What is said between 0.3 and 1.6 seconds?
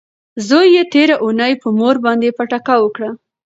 زوی یې تیره اونۍ